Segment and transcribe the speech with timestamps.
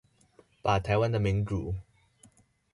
[0.63, 1.75] 把臺灣的民主